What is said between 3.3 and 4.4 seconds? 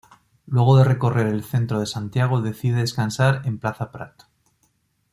en Plaza Prat.